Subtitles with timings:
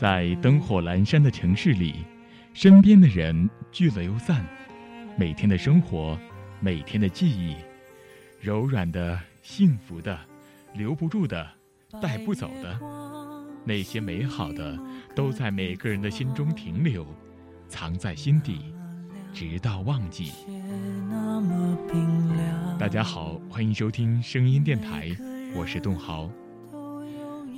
[0.00, 2.06] 在灯火阑珊的城市里，
[2.54, 4.42] 身边的人聚了又散，
[5.14, 6.18] 每天的生活，
[6.58, 7.54] 每天的记忆，
[8.40, 10.18] 柔软的、幸福的、
[10.72, 11.46] 留不住的、
[12.00, 12.80] 带不走的，
[13.62, 14.74] 那些美好的，
[15.14, 17.06] 都在每个人的心中停留，
[17.68, 18.72] 藏在心底，
[19.34, 20.32] 直到忘记。
[22.78, 25.14] 大家好，欢迎收听声音电台，
[25.54, 26.30] 我是栋豪。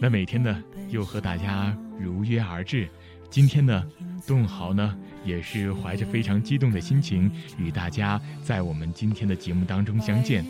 [0.00, 1.72] 那每天呢，又和大家
[2.02, 2.88] 如约而至。
[3.30, 3.82] 今天呢，
[4.26, 10.44] 栋豪呢也是怀着非常激动的心情，与大家在我们今天的节目当中相见。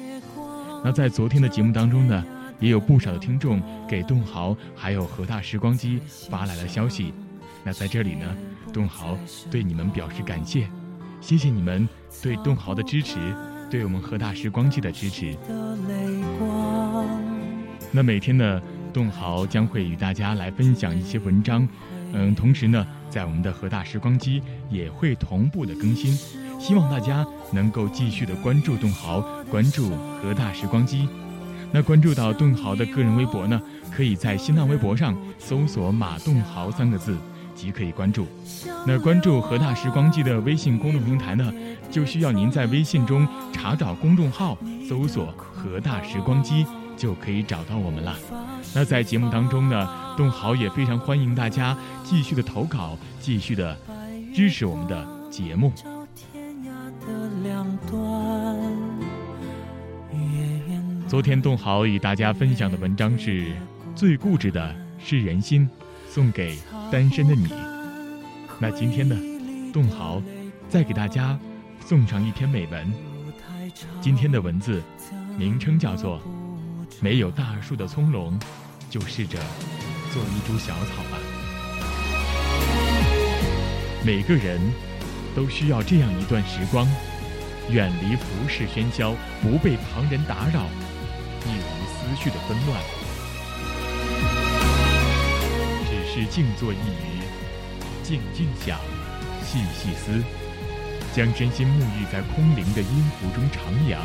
[0.85, 2.25] 那在昨天的节目当中呢，
[2.59, 7.15] 也有不少的听众给栋豪还有和大时光机发来了消息。
[7.63, 8.37] 那在这里呢，
[8.73, 9.17] 栋豪
[9.49, 10.67] 对你们表示感谢，
[11.21, 11.89] 谢谢你们
[12.21, 13.17] 对栋豪的支持，
[13.71, 15.37] 对我们和大时光机的支持。
[17.93, 18.61] 那每天呢。
[18.93, 21.67] 栋豪将会与大家来分享一些文章，
[22.13, 26.13] 嗯，同时呢，在我们的河大时光机也会同步的更新，
[26.61, 29.21] 希望大家能够继续的关注栋豪，
[29.51, 31.09] 关注河大时光机。
[31.73, 37.17] 那关注到栋豪的个人微博呢，可以在新浪微博上搜索“马栋豪”三个字
[37.55, 38.27] 即可以关注。
[38.87, 41.51] 那关注河大时光机的微信公众平台呢，
[41.91, 46.67] 就需要您在微信中查找公众号，搜索“河大时光机”。
[46.97, 48.17] 就可以找到我们了。
[48.75, 53.77] 那在节目当中呢，栋豪也非常欢迎大家继续的投稿，继续的
[54.35, 55.73] 支持我们的节目。
[61.09, 63.53] 昨天栋豪与大家分享的文章是
[63.95, 65.69] 最固执的是人心，
[66.09, 66.59] 送给
[66.91, 67.49] 单身的你。
[68.59, 69.17] 那今天呢，
[69.73, 70.23] 栋豪
[70.69, 71.39] 再给大家
[71.85, 72.93] 送上一篇美文。
[74.01, 74.81] 今天的文字
[75.37, 76.21] 名称叫做。
[77.01, 78.33] 没有大树的葱茏，
[78.89, 79.39] 就试着
[80.13, 81.19] 做一株小草吧。
[84.05, 84.61] 每个人
[85.35, 86.87] 都需要这样一段时光，
[87.71, 90.67] 远离浮世喧嚣，不被旁人打扰，
[91.45, 92.81] 一无思绪的纷乱，
[95.89, 97.23] 只是静坐一隅，
[98.03, 98.79] 静静想，
[99.45, 100.23] 细细思，
[101.15, 103.99] 将身心沐浴在空灵的音符中徜徉，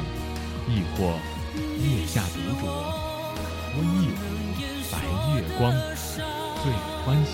[0.68, 1.14] 亦或。
[1.58, 2.66] 月下独酌，
[3.76, 4.16] 温一壶
[4.92, 5.00] 白
[5.34, 5.74] 月光，
[6.64, 6.72] 醉
[7.04, 7.32] 欢喜，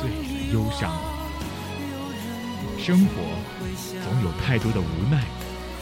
[0.00, 0.92] 醉忧伤。
[2.78, 3.12] 生活
[4.02, 5.22] 总有太多的无奈，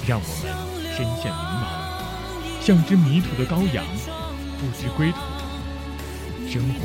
[0.06, 0.52] 让我们
[0.94, 1.64] 深陷迷茫，
[2.60, 3.84] 像只迷途的羔羊，
[4.58, 5.18] 不知归途。
[6.46, 6.80] 生活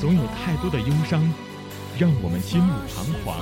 [0.00, 1.20] 总有太多的忧伤，
[1.98, 3.36] 让我们心路彷徨，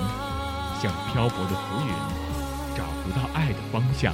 [0.83, 1.93] 像漂泊的浮云，
[2.77, 4.13] 找不到爱的方向。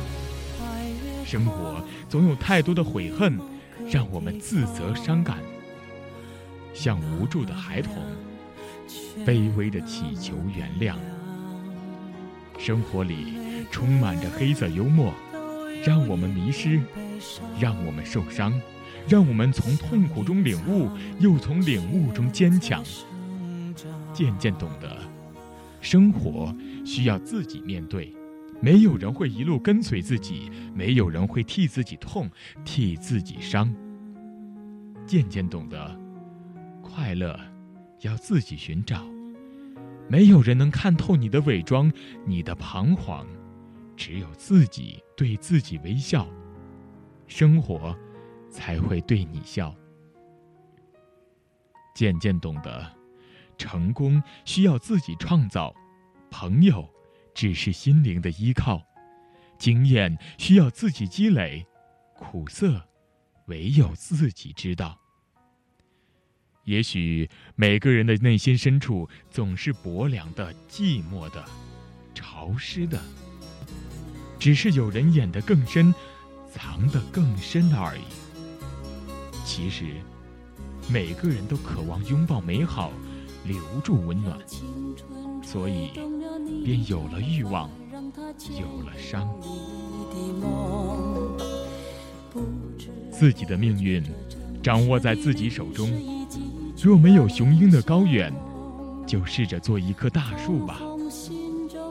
[1.27, 3.37] 生活总有太多的悔恨，
[3.91, 5.39] 让我们自责伤感，
[6.73, 7.95] 像无助的孩童，
[9.27, 10.95] 卑微的祈求原谅。
[12.57, 15.13] 生活里充满着黑色幽默，
[15.85, 16.81] 让我们迷失，
[17.59, 18.53] 让我们受伤，
[19.09, 20.89] 让我们从痛苦中领悟，
[21.19, 22.85] 又从领悟中坚强。
[24.15, 24.97] 渐渐懂得，
[25.81, 26.55] 生活
[26.85, 28.15] 需要自己面对。
[28.61, 32.31] 没有人会一路跟随自己，没有人会替自己痛，
[32.65, 33.73] 替自己伤。
[35.07, 35.99] 渐渐懂得，
[36.83, 37.39] 快乐
[38.01, 39.05] 要自己寻找。
[40.09, 41.93] 没有人能看透你的伪装，
[42.25, 43.27] 你的彷徨，
[43.97, 46.27] 只有自己对自己微笑，
[47.27, 47.97] 生活
[48.49, 49.75] 才会对你笑。
[51.95, 52.91] 渐渐懂得，
[53.59, 55.75] 成功需要自己创造，
[56.31, 56.89] 朋友。
[57.37, 58.83] 只是心灵的依靠，
[59.59, 61.67] 经验需要自己积累，
[62.15, 62.83] 苦涩
[63.49, 64.99] 唯有自己知道。
[66.65, 71.45] 也许每个人的内心深处总是薄凉的、寂寞的、
[72.15, 72.99] 潮湿的，
[74.39, 75.95] 只是有人演得更深，
[76.51, 78.05] 藏得更深而已。
[79.45, 80.01] 其实，
[80.91, 82.91] 每个人都渴望拥抱美好，
[83.45, 84.39] 留住温暖，
[85.47, 85.91] 所以。
[86.65, 87.71] 便有了欲望，
[88.59, 89.29] 有了伤。
[93.11, 94.03] 自己的命运
[94.61, 95.89] 掌握在自己手中。
[96.83, 98.35] 若没有雄鹰的高远，
[99.07, 100.81] 就试着做一棵大树吧；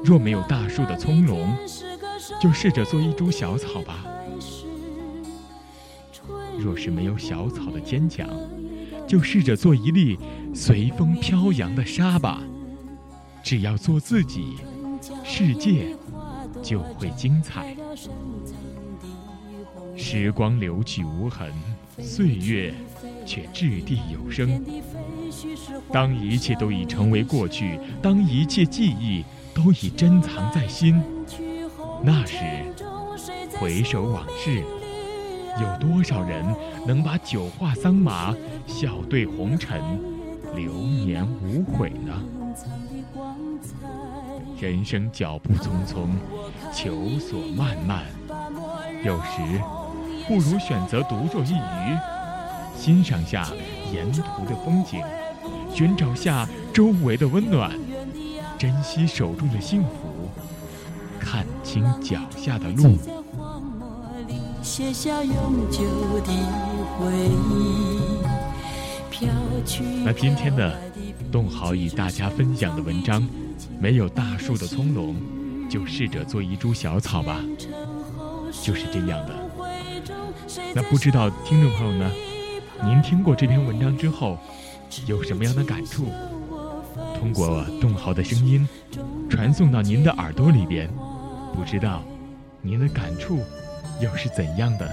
[0.04, 1.48] 若没有大树的葱茏，
[2.42, 4.06] 就试着做一株小草吧；
[6.60, 8.28] 若是没有小草的坚强，
[9.08, 10.20] 就试着做一粒
[10.54, 12.44] 随风飘扬的沙吧。
[13.46, 14.56] 只要做自己，
[15.24, 15.96] 世界
[16.64, 17.78] 就会精彩。
[19.96, 21.54] 时光流去无痕，
[22.00, 22.74] 岁月
[23.24, 24.66] 却掷地有声。
[25.92, 31.00] 当一切都已成为过去，当一切记忆都已珍藏在心，
[32.04, 32.40] 那时
[33.60, 34.64] 回首往事，
[35.62, 36.44] 有多少人
[36.88, 39.80] 能把酒话桑麻，笑对红尘，
[40.56, 42.24] 流年无悔呢？
[44.60, 46.08] 人生脚步匆匆，
[46.74, 48.06] 求索漫漫，
[49.04, 49.62] 有时
[50.28, 52.00] 不如选择独坐一隅，
[52.78, 53.48] 欣赏下
[53.94, 55.02] 沿途的风景，
[55.74, 57.72] 寻找下周围的温暖，
[58.58, 60.30] 珍惜手中的幸福，
[61.20, 62.98] 看清脚下的路。
[70.04, 70.72] 那今天呢，
[71.32, 73.22] 动豪与大家分享的文章。
[73.80, 75.16] 没有大树的葱茏，
[75.70, 77.40] 就试着做一株小草吧，
[78.62, 79.36] 就是这样的。
[80.74, 82.12] 那不知道听众朋友呢？
[82.84, 84.38] 您听过这篇文章之后，
[85.08, 86.08] 有什么样的感触？
[87.18, 88.68] 通过栋豪的声音
[89.30, 90.90] 传送到您的耳朵里边，
[91.56, 92.04] 不知道
[92.62, 93.40] 您的感触
[94.02, 94.90] 又是怎样的？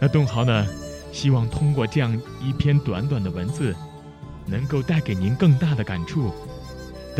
[0.00, 0.66] 那栋豪呢？
[1.12, 3.74] 希望通过这样一篇短短的文字，
[4.46, 6.32] 能够带给您更大的感触。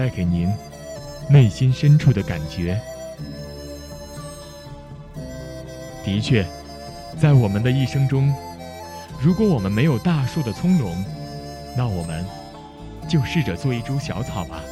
[0.00, 0.50] 带给您
[1.29, 2.81] 内心深处的感觉。
[6.02, 6.43] 的确，
[7.20, 8.35] 在我们的一生中，
[9.20, 10.94] 如果我们没有大树的葱茏，
[11.76, 12.25] 那我们
[13.06, 14.62] 就试着做一株小草吧，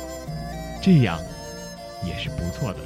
[0.81, 1.21] 这样
[2.03, 2.79] 也是不错的。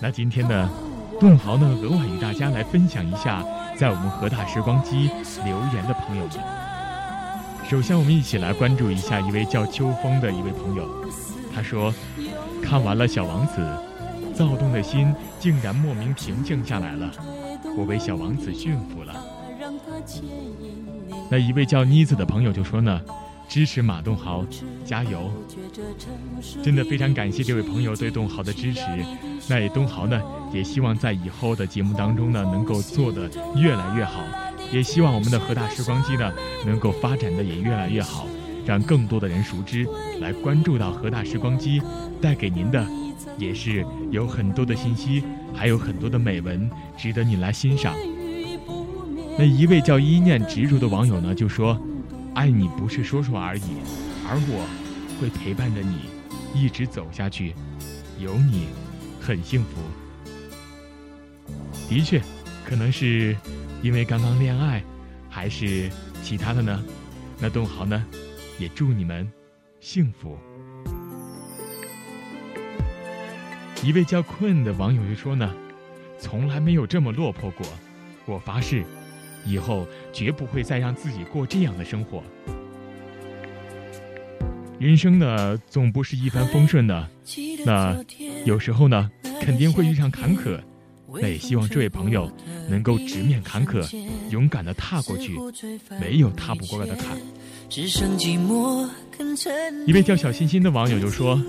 [0.00, 0.68] 那今天呢，
[1.20, 3.44] 栋豪呢，额外与大家来分享一下，
[3.78, 5.12] 在我们河大时光机
[5.44, 6.73] 留言的朋友们。
[7.68, 10.86] 首先，我们一起来关注一下一位叫秋风的一位朋友。
[11.54, 11.92] 他说
[12.62, 13.54] ：“看完了《小王子》，
[14.34, 17.10] 躁动的心竟然莫名平静下来了，
[17.76, 19.14] 我被小王子驯服了。”
[21.30, 23.00] 那一位叫妮子的朋友就说呢
[23.48, 24.44] ：“支持马栋豪，
[24.84, 25.30] 加油！”
[26.62, 28.82] 真的非常感谢这位朋友对栋豪的支持。
[29.48, 30.20] 那也东豪呢，
[30.52, 34.22] 也希望在以后的节目当中呢，能够做得越来越好。
[34.74, 36.32] 也希望我们的河大时光机呢，
[36.66, 38.26] 能够发展的也越来越好，
[38.66, 39.86] 让更多的人熟知，
[40.20, 41.80] 来关注到河大时光机，
[42.20, 42.84] 带给您的
[43.38, 45.22] 也是有很多的信息，
[45.54, 47.94] 还有很多的美文，值得你来欣赏。
[49.38, 51.80] 那一位叫一念执着的网友呢，就说
[52.34, 53.76] ：“爱你不是说说而已，
[54.28, 54.66] 而我
[55.20, 55.98] 会陪伴着你，
[56.52, 57.54] 一直走下去，
[58.18, 58.66] 有你，
[59.20, 59.76] 很幸福。”
[61.88, 62.20] 的确，
[62.68, 63.36] 可能是。
[63.84, 64.82] 因为刚刚恋爱，
[65.28, 65.90] 还是
[66.22, 66.82] 其他的呢？
[67.38, 68.02] 那东豪呢，
[68.58, 69.30] 也祝你们
[69.78, 70.38] 幸福。
[73.82, 75.54] 一位叫困的网友就说呢
[76.18, 77.66] ：“从来没有这么落魄过，
[78.24, 78.82] 我发誓，
[79.44, 82.22] 以后绝不会再让自己过这样的生活。
[84.78, 87.06] 人生呢，总不是一帆风顺的，
[87.66, 88.02] 那
[88.46, 89.10] 有时候呢，
[89.42, 90.58] 肯定会遇上坎坷。”
[91.16, 92.28] 那也希望这位朋友
[92.68, 93.84] 能够直面坎坷，
[94.30, 95.38] 勇敢的踏过去，
[96.00, 97.16] 没有踏不过的坎。
[99.86, 101.40] 一位叫小心心的网友就说：“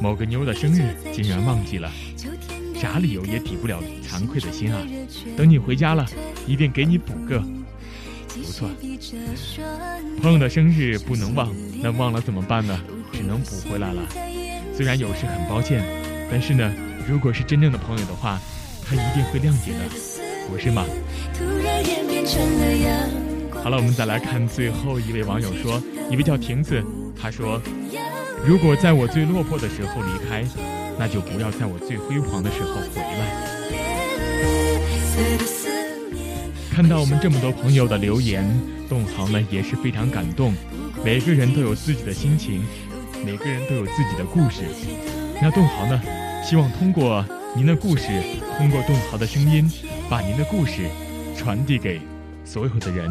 [0.00, 1.90] 某个妞的生日竟然忘记了，
[2.74, 4.80] 啥理由也抵不了惭愧的心啊！
[5.36, 6.06] 等你回家了，
[6.46, 7.42] 一定给你补个。
[8.28, 8.68] 不错，
[10.22, 12.80] 朋友的生日不能忘，那忘了怎么办呢？
[13.12, 14.02] 只能补回来了。
[14.74, 15.84] 虽然有时很抱歉，
[16.30, 16.72] 但是呢，
[17.08, 18.40] 如果是真正的朋友的话。”
[18.82, 20.19] 他一定会谅解的，
[20.50, 20.84] 不是吗？
[23.62, 25.80] 好了，我们再来看最后一位网友说，
[26.10, 26.82] 一位叫亭子，
[27.20, 27.62] 他说
[28.44, 30.44] ：“如果在我最落魄的时候离开，
[30.98, 33.30] 那就不要在我最辉煌的时候回来。”
[36.74, 38.44] 看到我们这么多朋友的留言，
[38.88, 40.52] 栋豪呢也是非常感动。
[41.04, 42.64] 每个人都有自己的心情，
[43.24, 44.62] 每个人都有自己的故事。
[45.40, 46.02] 那栋豪呢，
[46.44, 47.24] 希望通过。
[47.56, 48.04] 您的故事
[48.56, 49.68] 通过栋豪的声音，
[50.10, 50.90] 把您的故事
[51.36, 52.00] 传递给
[52.44, 53.08] 所有的人。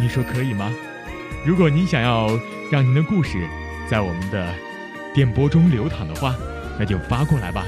[0.00, 0.68] 你说可以吗？
[1.46, 2.28] 如果您想要
[2.72, 3.46] 让您的故事
[3.88, 4.52] 在我们的
[5.14, 6.34] 电波中流淌的话，
[6.76, 7.64] 那就发过来吧。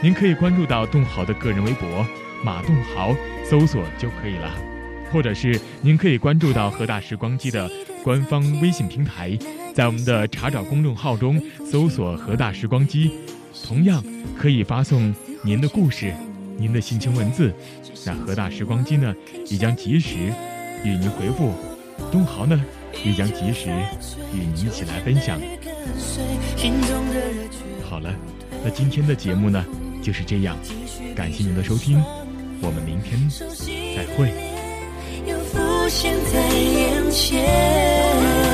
[0.00, 2.06] 您可以关注到栋豪的个人微博
[2.44, 3.12] “马栋豪”，
[3.44, 4.54] 搜索就可以了。
[5.10, 7.68] 或者是您可以关注到河大时光机的
[8.04, 9.36] 官方微信平台，
[9.74, 13.10] 在我们的查找公众号中搜索“河大时光机”。
[13.66, 14.04] 同样
[14.38, 15.12] 可以发送
[15.42, 16.12] 您的故事、
[16.56, 17.52] 您的心情文字
[18.06, 19.14] 那何大时光机呢
[19.46, 20.32] 也将及时
[20.84, 21.52] 与您回复。
[22.10, 22.60] 东豪呢
[23.04, 23.70] 也将及时
[24.32, 25.40] 与您一起来分享。
[27.82, 28.14] 好了
[28.64, 29.64] 那今天的节目呢
[30.02, 30.56] 就是这样。
[31.14, 32.02] 感谢您的收听
[32.60, 33.18] 我们明天
[33.96, 34.32] 再会。
[35.26, 38.44] 又浮现在眼前。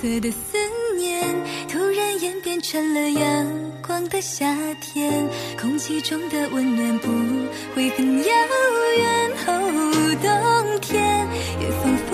[0.00, 0.58] 色的思
[0.98, 1.22] 念
[1.68, 3.46] 突然演变成了阳
[3.86, 5.26] 光的夏天，
[5.58, 7.08] 空气中的温暖不
[7.74, 8.24] 会很遥
[8.98, 9.32] 远。
[9.46, 9.50] 哦，
[10.22, 11.26] 冬天
[11.60, 12.10] 也仿佛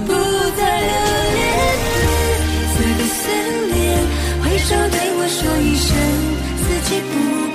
[0.00, 0.12] 不
[0.56, 0.90] 再留
[1.34, 1.40] 恋，
[2.72, 3.20] 紫色的思
[3.72, 3.80] 念，
[4.42, 5.88] 挥手对我说一声
[6.58, 7.51] 四季不。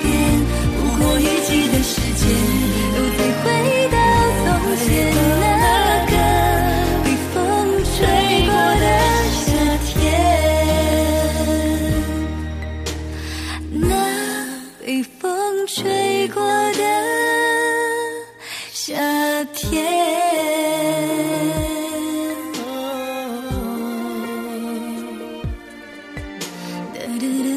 [27.19, 27.56] do do